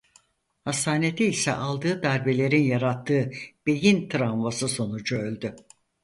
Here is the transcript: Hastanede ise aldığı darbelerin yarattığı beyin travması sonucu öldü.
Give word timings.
Hastanede 0.63 1.25
ise 1.25 1.53
aldığı 1.53 2.03
darbelerin 2.03 2.61
yarattığı 2.63 3.31
beyin 3.65 4.09
travması 4.09 4.67
sonucu 4.67 5.17
öldü. 5.17 5.55